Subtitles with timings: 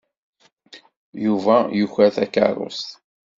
[1.25, 2.89] Yuba yuker takeṛṛust.